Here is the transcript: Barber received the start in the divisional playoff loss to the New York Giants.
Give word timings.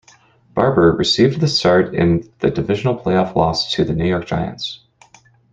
Barber 0.55 0.93
received 0.93 1.41
the 1.41 1.47
start 1.47 1.93
in 1.93 2.27
the 2.39 2.49
divisional 2.49 2.97
playoff 2.97 3.35
loss 3.35 3.71
to 3.75 3.83
the 3.85 3.93
New 3.93 4.07
York 4.07 4.25
Giants. 4.25 4.79